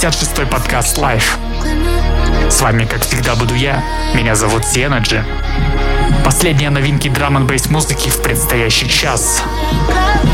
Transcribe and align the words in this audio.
56-й 0.00 0.46
подкаст 0.46 0.96
Life. 0.96 1.36
С 2.48 2.62
вами, 2.62 2.86
как 2.86 3.02
всегда, 3.02 3.34
буду 3.34 3.54
я. 3.54 3.84
Меня 4.14 4.34
зовут 4.34 4.62
Energy. 4.74 5.22
Последние 6.24 6.70
новинки 6.70 7.08
драм 7.10 7.36
н 7.36 7.46
бейс 7.46 7.68
музыки 7.68 8.08
в 8.08 8.22
предстоящий 8.22 8.88
час. 8.88 9.42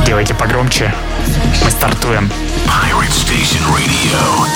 Делайте 0.06 0.34
погромче. 0.34 0.94
Мы 1.64 1.70
стартуем. 1.72 2.30
Pirate 2.64 3.10
Station 3.10 3.64
Radio. 3.74 4.46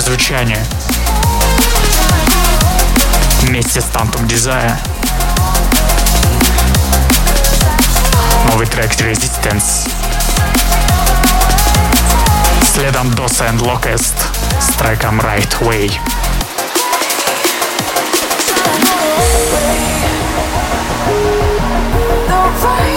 Звучанию. 0.00 0.58
Вместе 3.42 3.80
с 3.80 3.84
Tantum 3.84 4.26
Desire. 4.26 4.76
Новый 8.48 8.66
трек 8.66 8.92
Resistance. 8.92 9.90
Следом 12.74 13.10
Dosa 13.10 13.50
and 13.50 13.60
Locust 13.60 14.14
с 14.60 14.74
треком 14.76 15.20
Right 15.20 15.52
Way. 15.60 15.90
The 22.28 22.40
right 22.64 22.91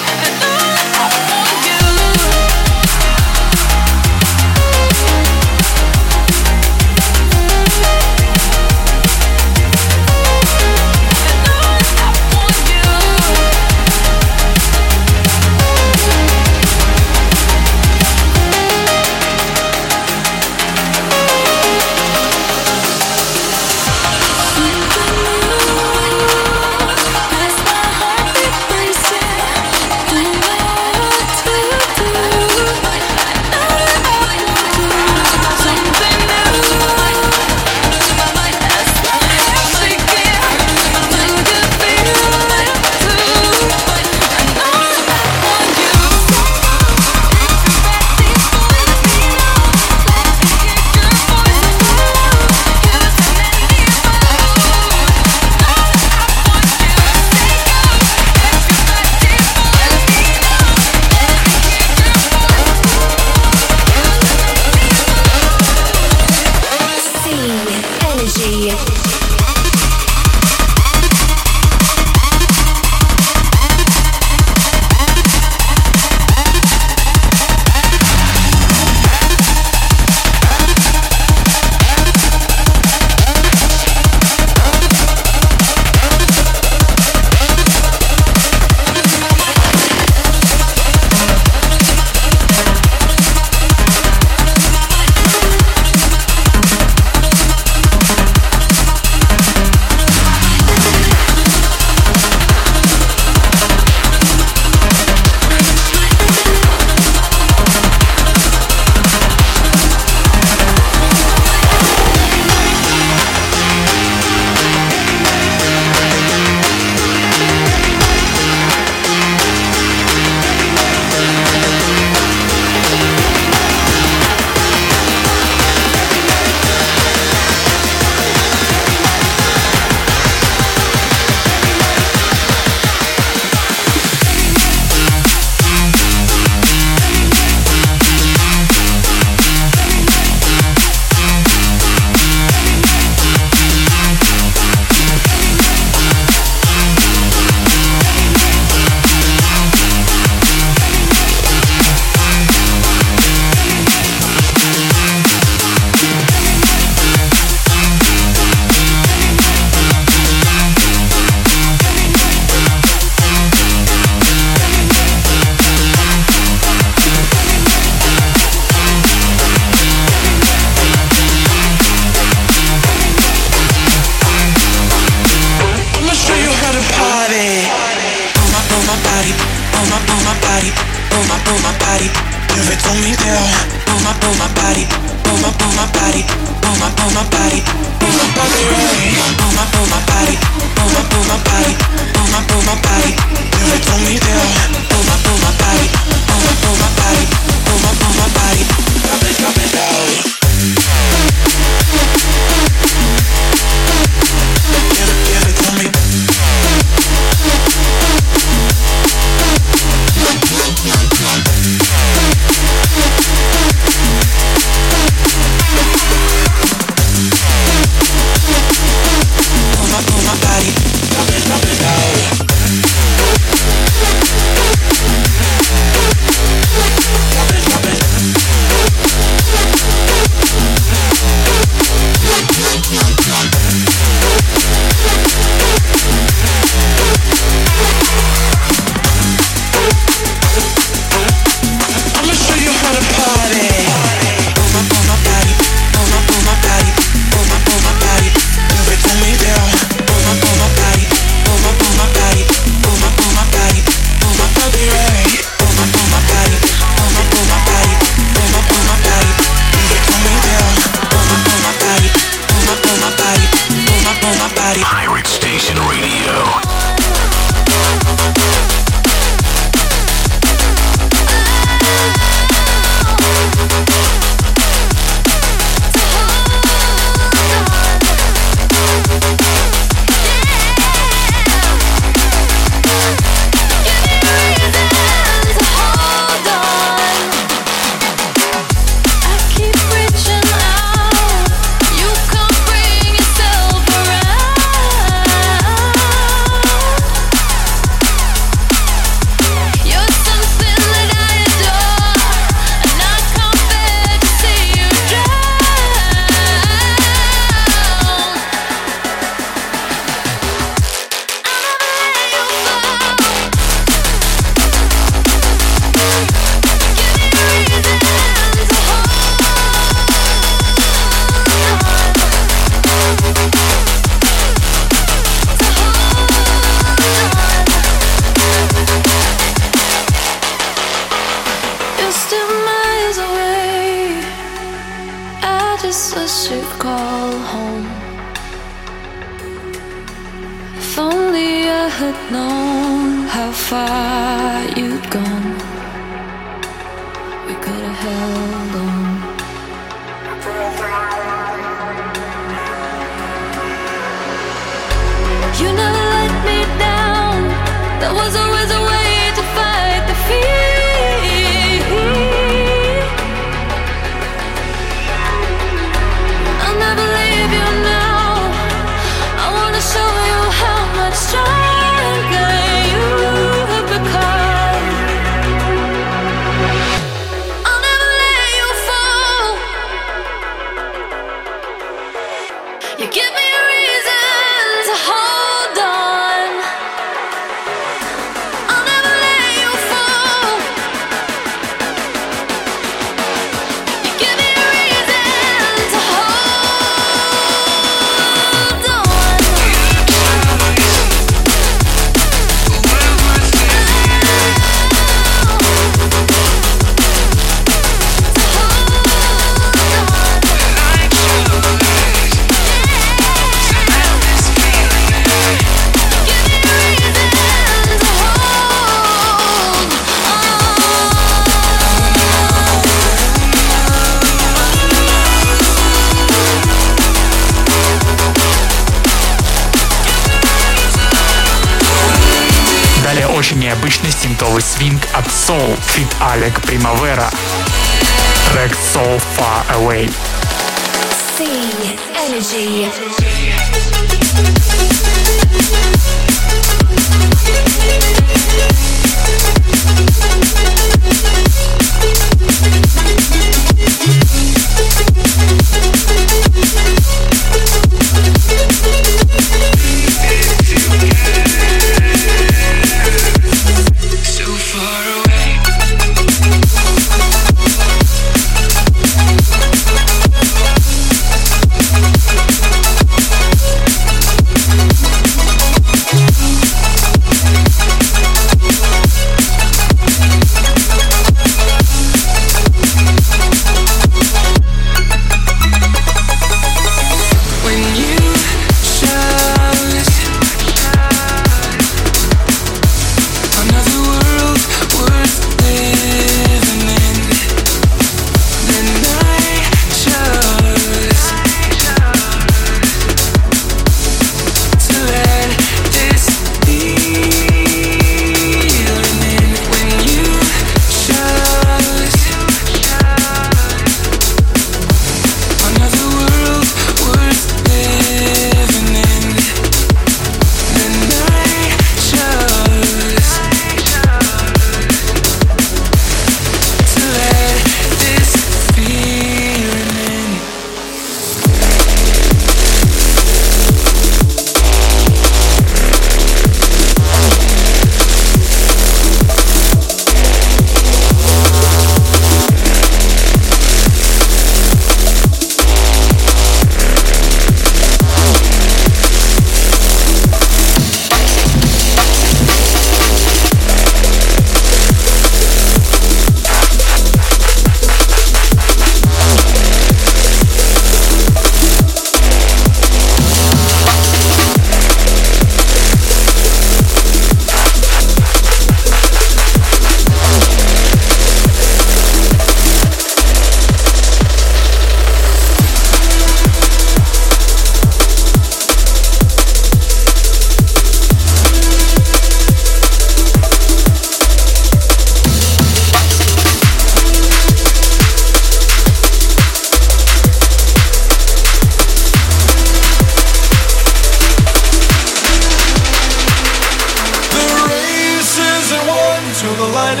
till 599.38 599.54
the 599.54 599.72
line 599.72 600.00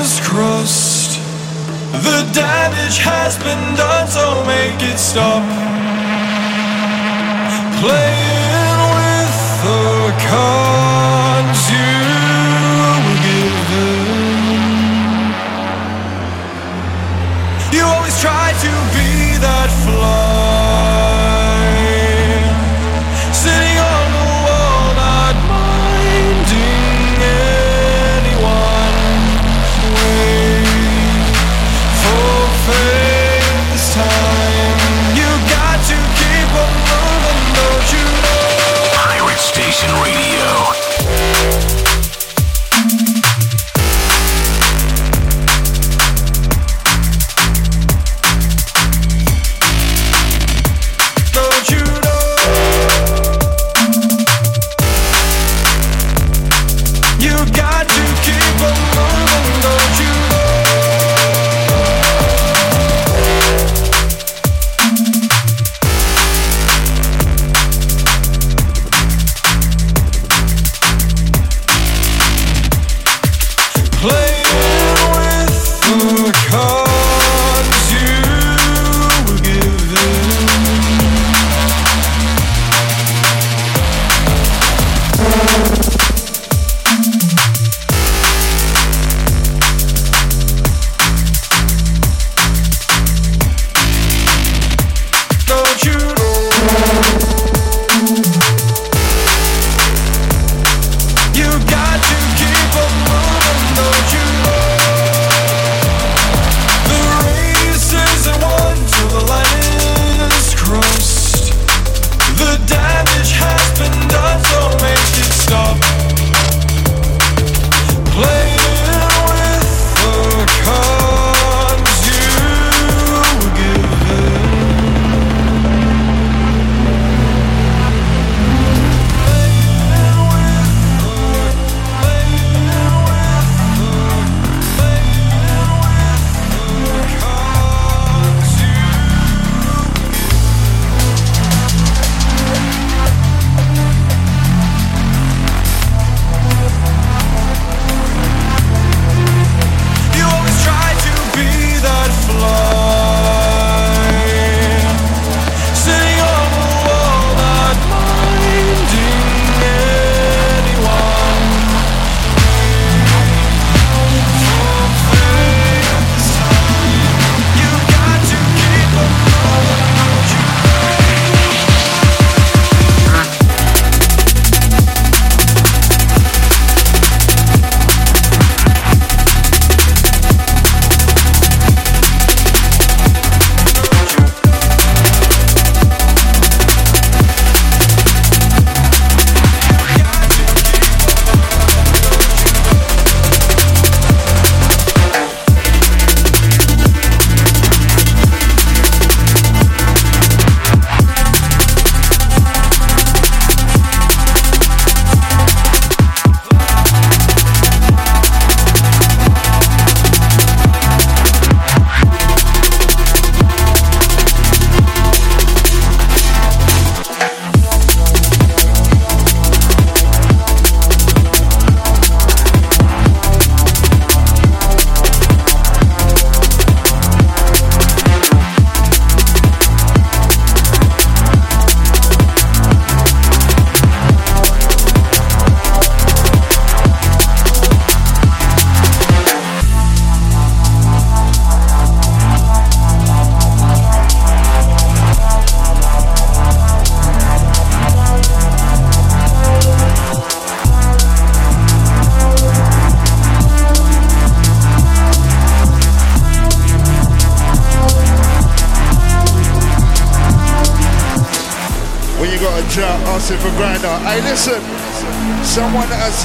is 0.00 0.18
crossed. 0.18 1.20
The 1.92 2.28
damage 2.34 2.98
has 2.98 3.38
been 3.38 3.76
done, 3.76 4.08
so 4.08 4.44
make 4.46 4.82
it 4.82 4.98
stop. 4.98 5.44
Playing 7.78 8.80
with 8.98 9.36
the 9.62 10.10
cards 10.26 11.60
you 11.70 11.94
were 13.04 13.20
given. 13.30 14.50
You 17.70 17.84
always 17.86 18.16
try 18.20 18.50
to 18.64 18.72
be 18.96 19.38
that. 19.38 19.77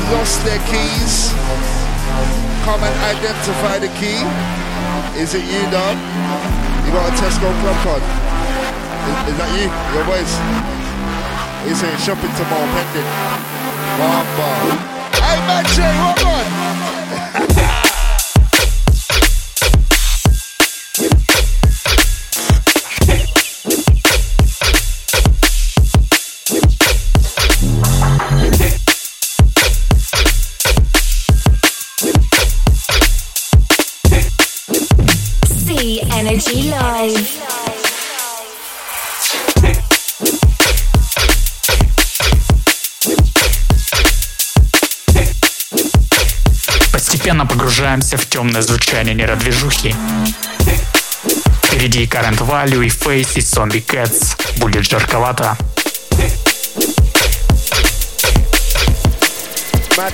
Lost 0.09 0.43
their 0.45 0.59
keys. 0.65 1.29
Come 2.65 2.81
and 2.81 2.95
identify 3.13 3.77
the 3.77 3.91
key. 3.99 4.21
Is 5.19 5.35
it 5.35 5.45
you, 5.45 5.61
dog? 5.69 5.97
You 6.85 6.91
got 6.91 7.09
a 7.09 7.13
Tesco 7.19 7.49
club 7.61 7.77
card. 7.85 8.01
Is, 8.01 9.33
is 9.33 9.37
that 9.37 9.49
you? 9.53 9.67
Your 9.93 10.05
voice? 10.09 10.33
He's 11.67 11.79
saying 11.79 11.97
shopping 12.01 12.33
tomorrow 12.33 12.67
pending. 12.73 13.09
Bamba. 13.99 14.49
Hey, 15.21 15.37
man, 15.45 15.65
Jay, 15.75 15.93
what 16.01 16.25
on? 16.25 17.39
погружаемся 47.63 48.17
в 48.17 48.25
темное 48.25 48.61
звучание 48.61 49.15
нейродвижухи. 49.15 49.95
Впереди 51.63 52.05
Current 52.05 52.39
Value 52.39 52.85
и 52.85 52.89
Face 52.89 53.37
и 53.37 53.39
Zombie 53.39 53.81
Cats. 53.85 54.35
Будет 54.59 54.83
жарковато. 54.83 55.57
Mad 59.95 60.13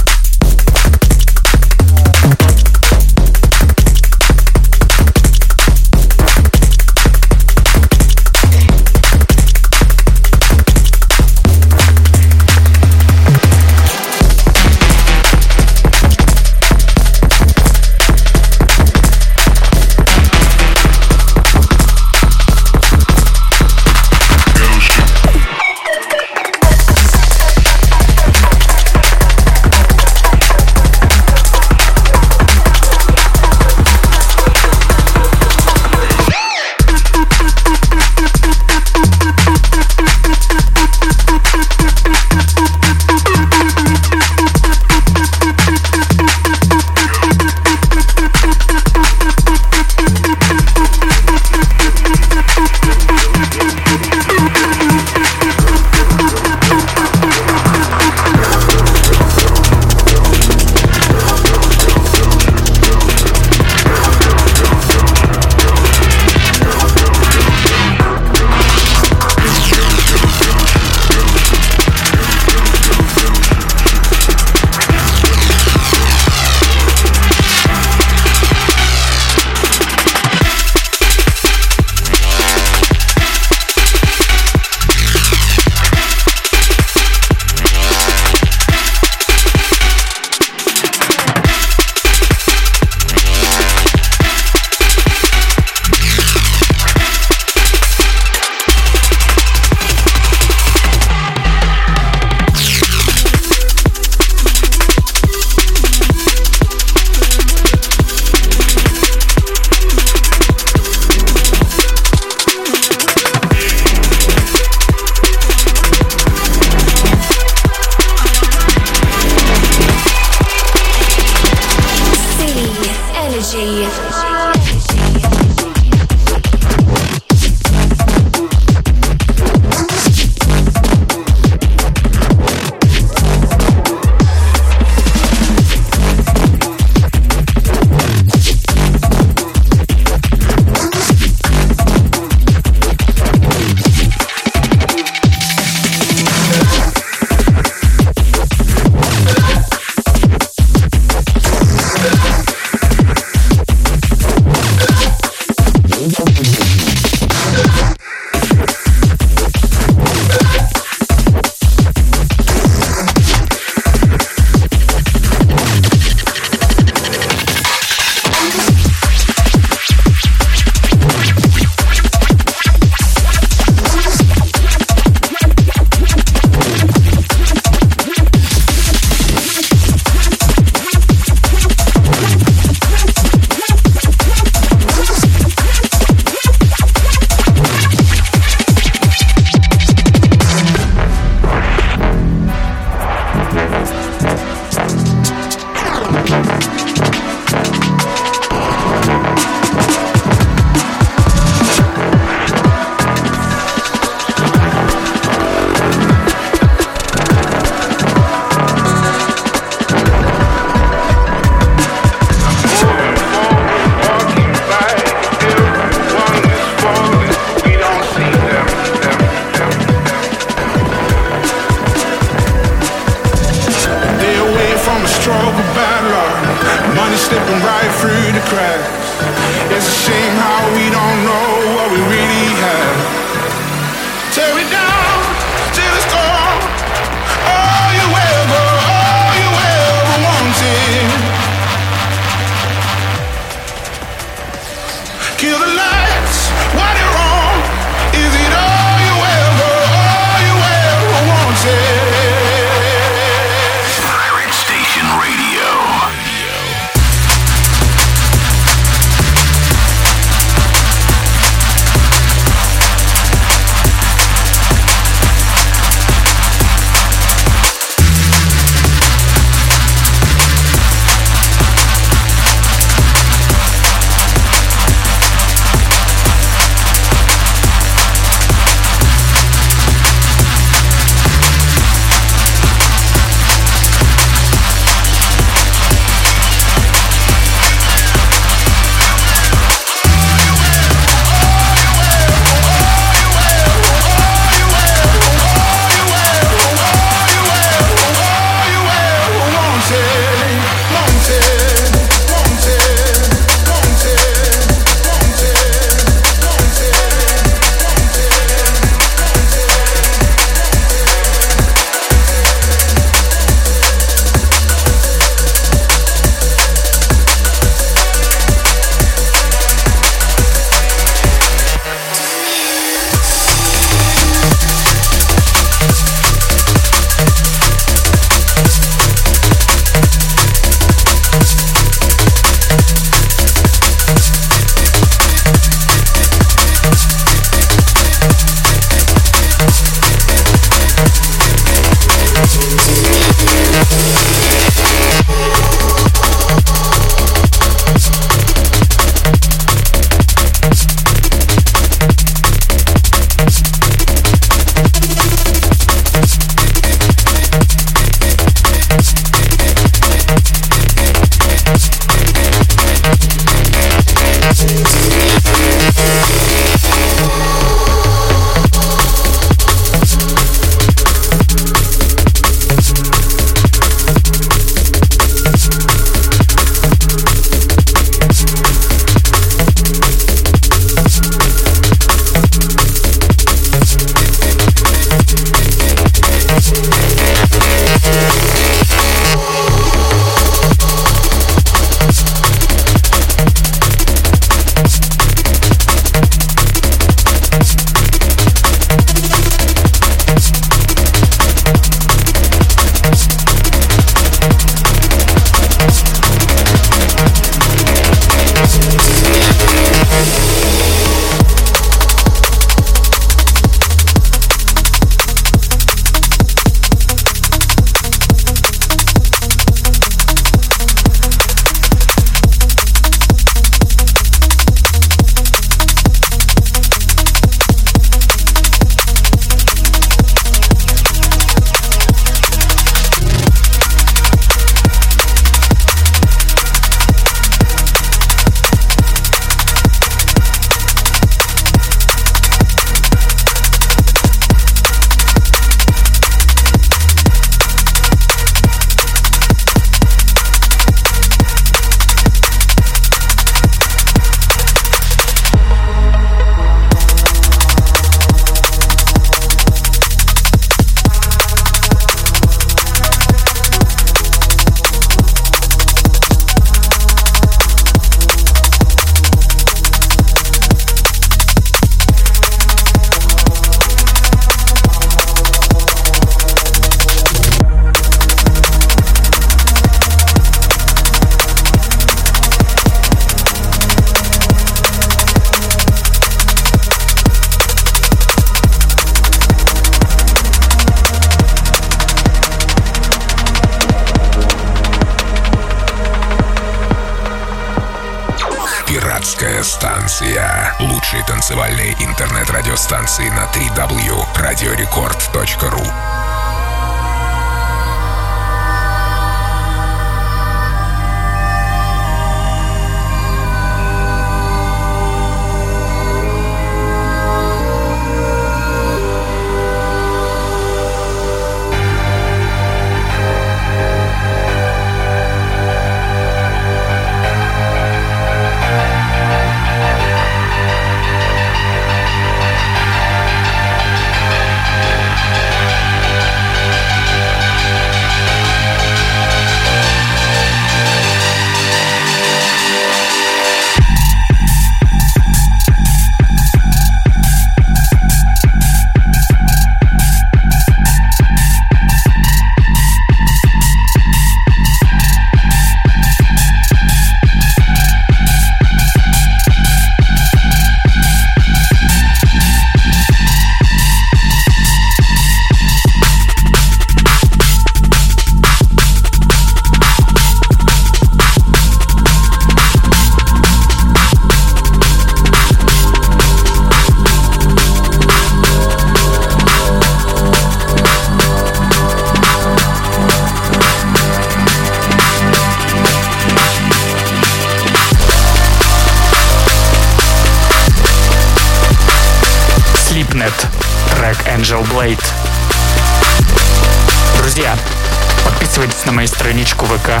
подписывайтесь 598.56 598.86
на 598.86 598.92
мою 598.92 599.08
страничку 599.08 599.66
ВК 599.66 600.00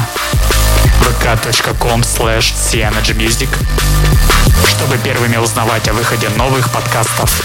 vk.com 1.02 2.00
slash 2.00 2.54
Music, 3.14 3.48
чтобы 4.66 4.96
первыми 4.96 5.36
узнавать 5.36 5.86
о 5.88 5.92
выходе 5.92 6.30
новых 6.30 6.70
подкастов. 6.70 7.42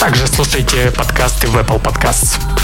Также 0.00 0.26
слушайте 0.26 0.90
подкасты 0.90 1.46
в 1.46 1.56
Apple 1.56 1.80
Podcasts. 1.80 2.57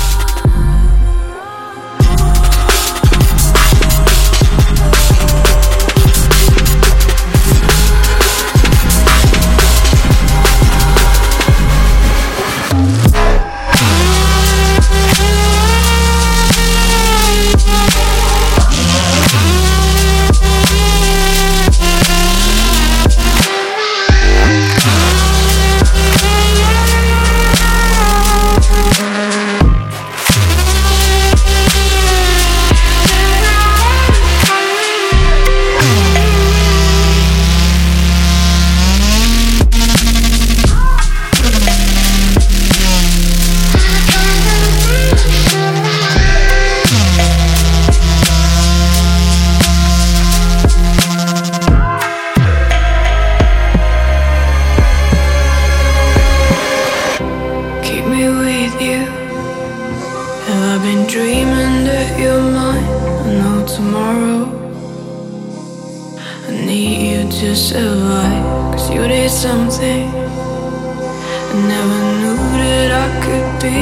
I 69.67 71.57
never 71.57 72.01
knew 72.21 72.37
that 72.61 72.91
I 72.93 73.09
could 73.25 73.49
be. 73.62 73.81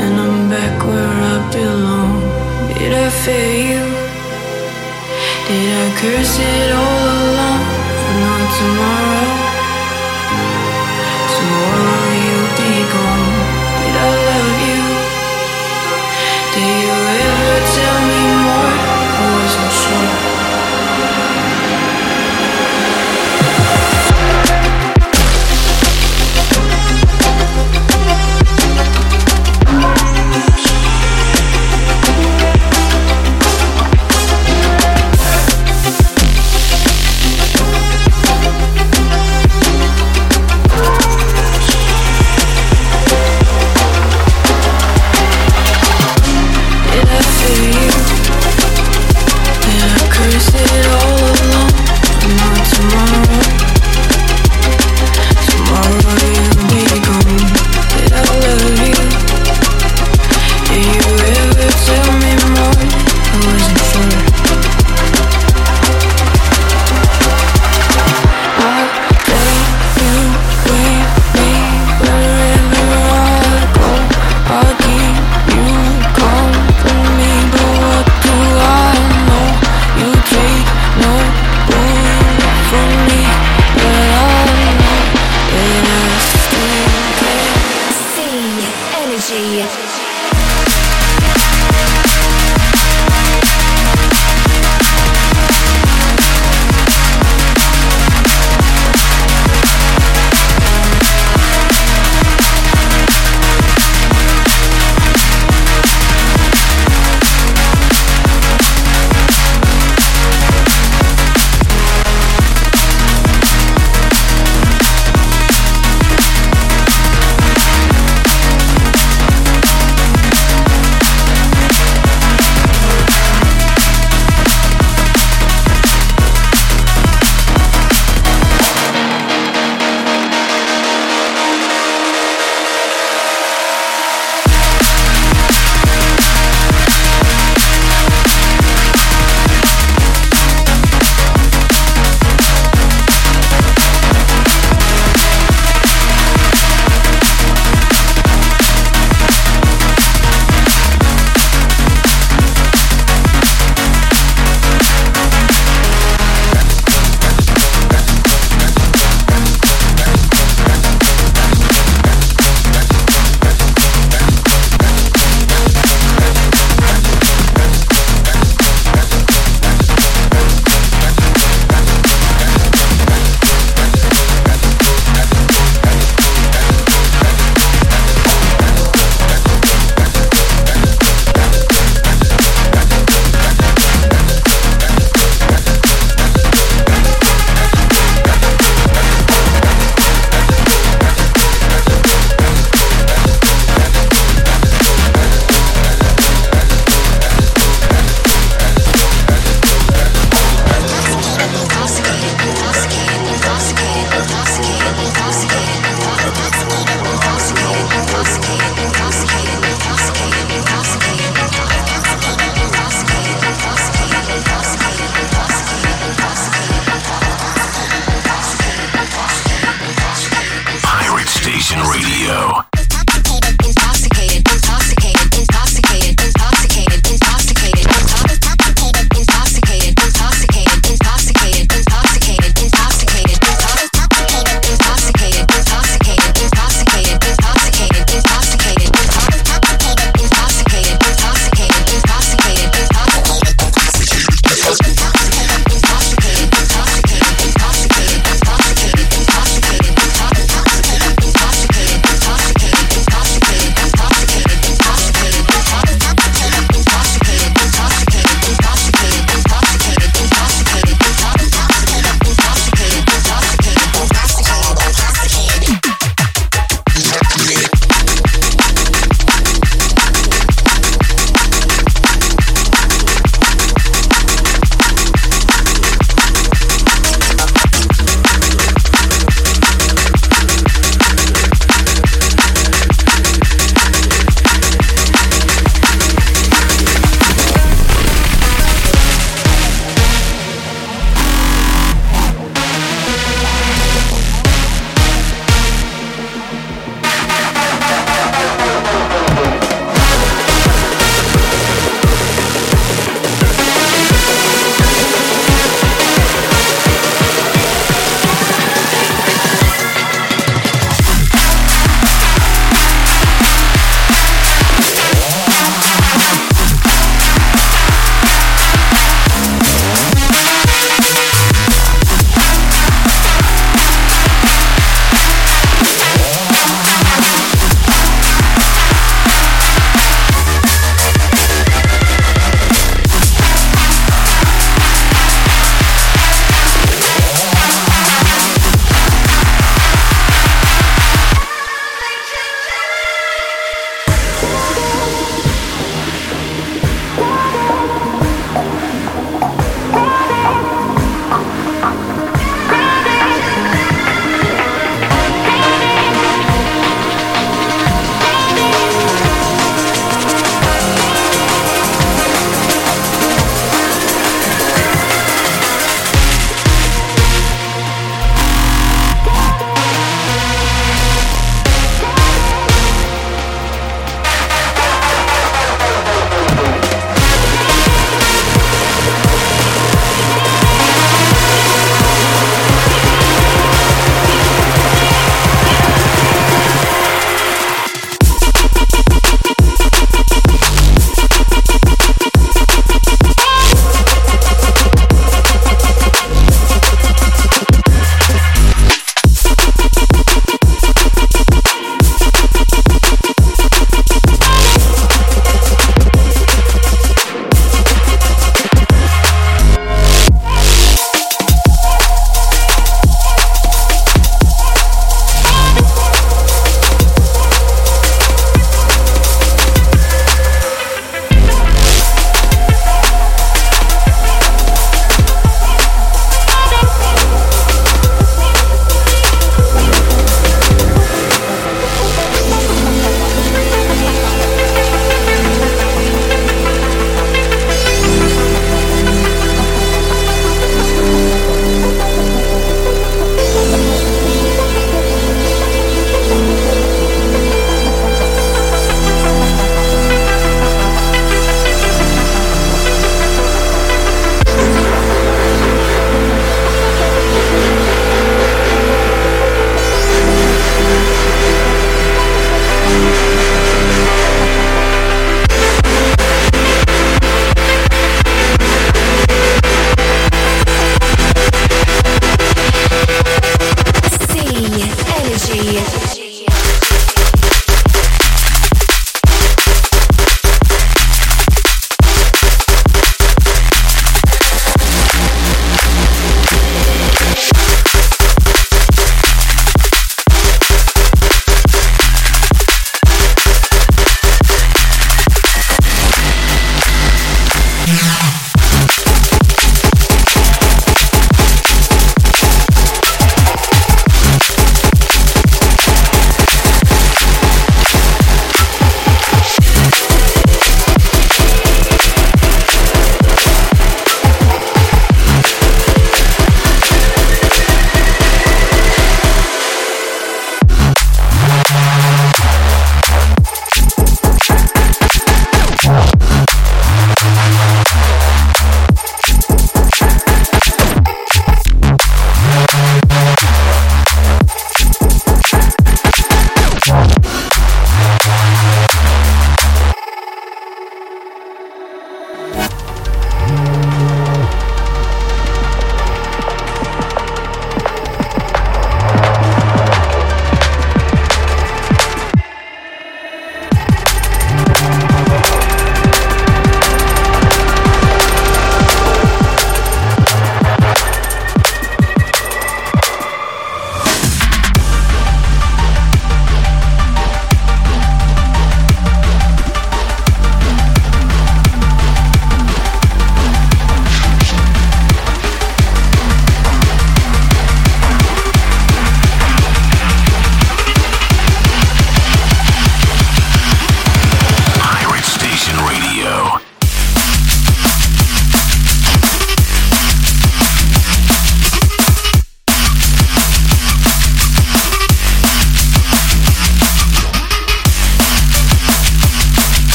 And 0.00 0.14
I'm 0.18 0.48
back 0.48 0.82
where 0.86 1.16
I 1.32 1.50
belong. 1.52 2.20
Did 2.72 2.92
I 2.94 3.10
fail? 3.10 3.88
Did 5.48 5.68
I 5.80 5.86
curse 6.00 6.38
it 6.40 6.72
all 6.72 7.04
along? 7.20 7.60
Not 8.22 8.48
tomorrow. 8.56 9.28
Tomorrow. 11.36 11.99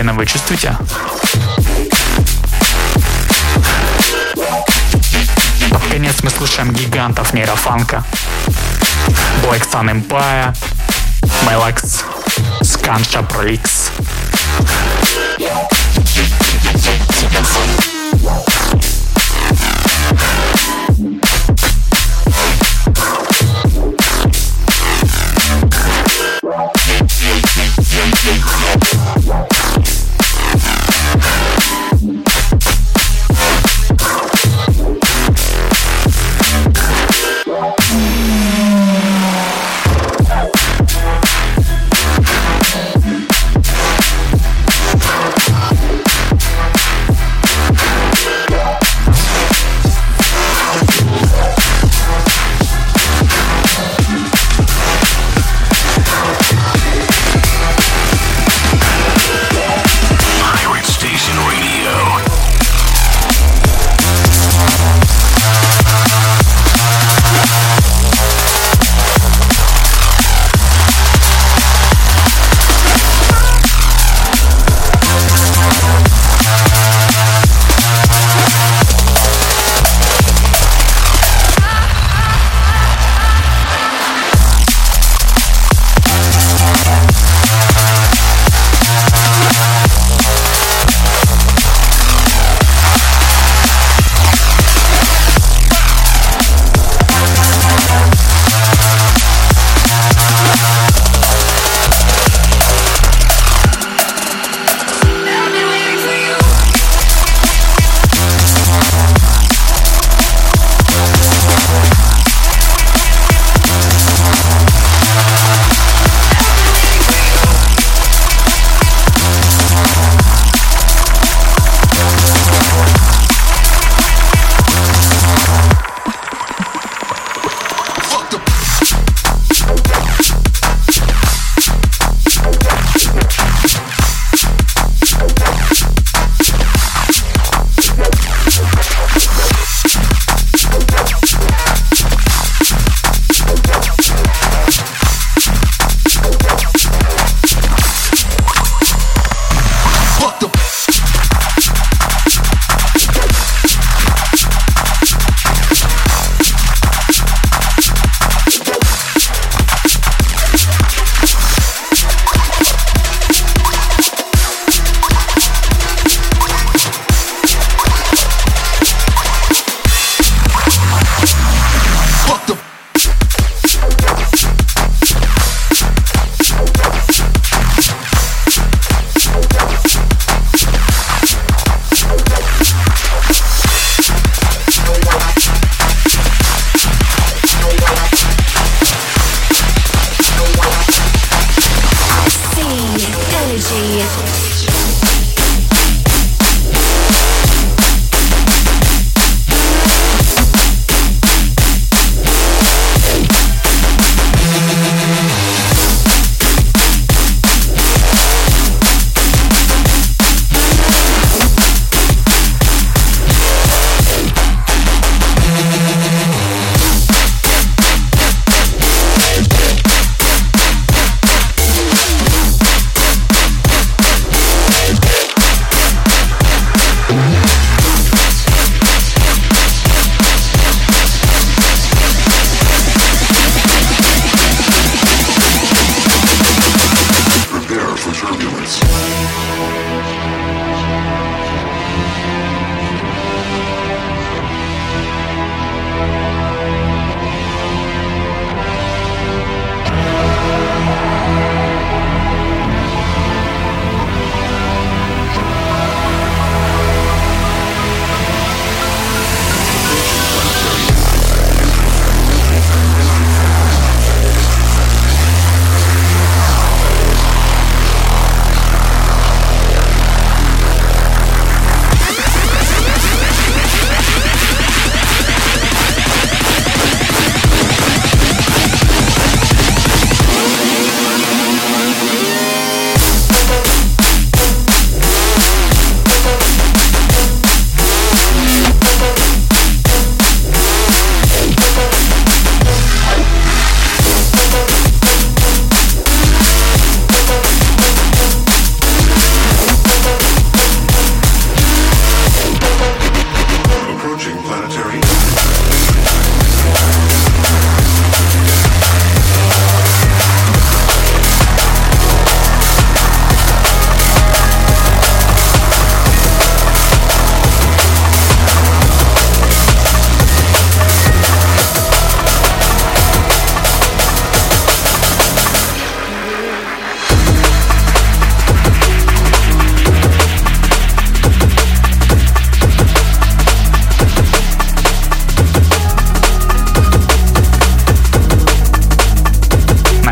Жареным 0.00 0.16
вы 0.16 0.24
чувствуете? 0.24 0.74
Под 5.70 5.82
конец 5.90 6.22
мы 6.22 6.30
слушаем 6.30 6.72
гигантов 6.72 7.34
нейрофанка. 7.34 8.02
Black 9.42 9.62
Sun 9.70 9.90
Empire, 9.90 10.56
Melax, 11.44 12.02
Scansha 12.62 13.22
Prolix. 13.28 13.90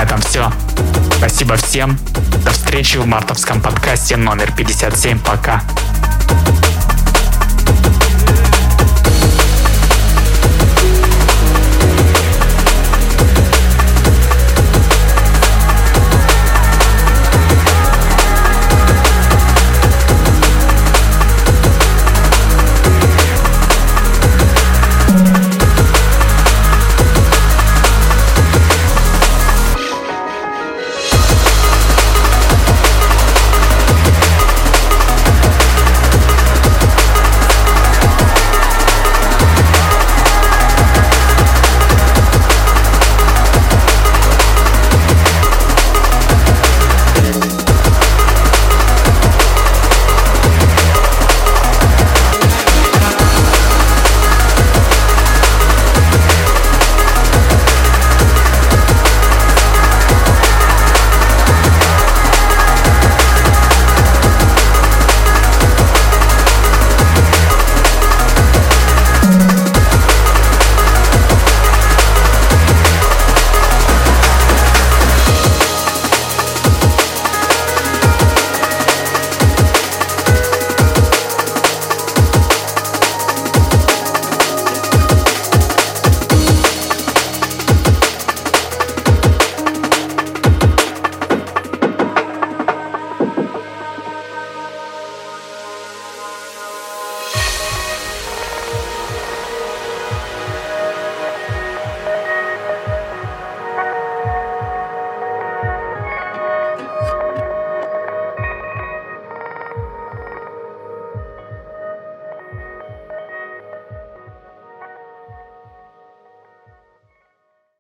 Этом 0.03 0.21
все. 0.21 0.53
Спасибо 1.17 1.57
всем. 1.57 1.99
До 2.45 2.51
встречи 2.51 2.97
в 2.99 3.07
мартовском 3.07 3.61
подкасте 3.61 4.17
номер 4.17 4.53
57. 4.53 5.19
Пока. 5.21 5.63